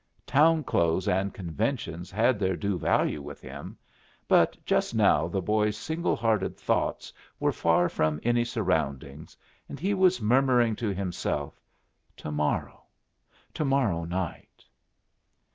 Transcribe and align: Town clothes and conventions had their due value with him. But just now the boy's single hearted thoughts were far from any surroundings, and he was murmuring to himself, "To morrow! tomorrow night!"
Town 0.25 0.63
clothes 0.63 1.07
and 1.07 1.31
conventions 1.31 2.09
had 2.09 2.39
their 2.39 2.55
due 2.55 2.75
value 2.79 3.21
with 3.21 3.39
him. 3.39 3.77
But 4.27 4.57
just 4.65 4.95
now 4.95 5.27
the 5.27 5.43
boy's 5.43 5.77
single 5.77 6.15
hearted 6.15 6.57
thoughts 6.57 7.13
were 7.39 7.51
far 7.51 7.87
from 7.87 8.19
any 8.23 8.43
surroundings, 8.43 9.37
and 9.69 9.79
he 9.79 9.93
was 9.93 10.19
murmuring 10.19 10.75
to 10.77 10.87
himself, 10.91 11.61
"To 12.17 12.31
morrow! 12.31 12.85
tomorrow 13.53 14.03
night!" 14.05 14.65